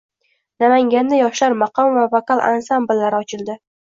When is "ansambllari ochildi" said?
2.47-3.59